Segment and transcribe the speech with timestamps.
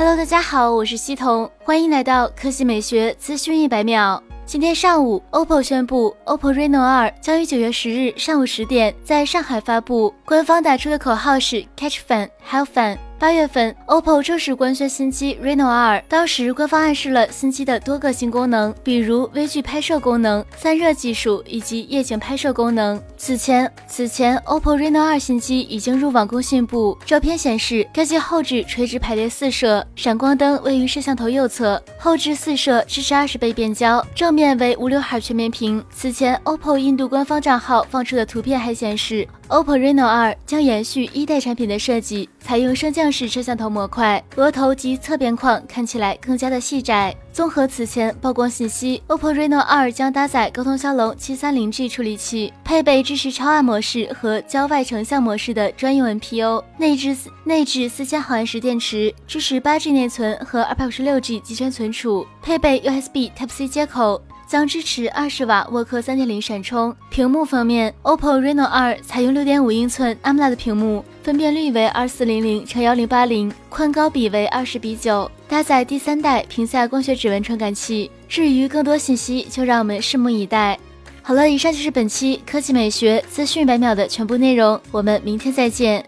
[0.00, 4.22] Hello，大家好，我是西彤，欢迎来到科技美学资讯一百秒。
[4.46, 10.14] 今天上午，OPPO 宣布，OPPO Reno 2将于九月十日上午十点在上海发布。
[10.24, 12.96] 官方打出的口号是 Catch Fun, Have Fun。
[13.20, 16.02] 八月份，OPPO 正式官宣新机 Reno 2。
[16.08, 22.98] 当时官方暗示了新机的多个新功能，比如微距拍摄功能、散热技术以及夜景拍摄功能。
[23.18, 26.96] 此前，此前 OPPO Reno 2新机已经入网工信部。
[27.04, 35.84] 照片显示，该机后置垂直排列四摄，闪光灯位于摄像头右侧，后置四摄支持二十倍变焦，正面为无刘海全面屏。
[35.90, 39.28] 此前，OPPO 印度官方账号放出的图片还显示。
[39.50, 47.12] OPPO Reno 2将延续一代产品的设计，采用升降式摄像头模块，额头及侧边框看起来更加的细窄。
[47.32, 64.22] 综合此前曝光信息，OPPO Reno 2将搭载高通骁龙 730G 处理器，配备支持超暗模式和郊外成像模式的专用 NPU，内置内置四千毫安时电池，支持八 G 内存和二百五十六 G 集成存储，配备 USB Type C 接口。
[64.50, 66.92] 将支持二十瓦沃克三点零闪充。
[67.08, 78.10] 屏幕方面，OPPO Reno 2采用六点五英寸 AMOLED 屏幕，分辨率为二四零零乘幺零八零，宽高比为二十比九，搭载第三代屏下光学指纹传感器。
[78.28, 80.76] 至于更多信息，就让我们拭目以待。
[81.22, 86.04] 好了，以上就是本期科技美学资讯百秒的全部内容，我们明天再见。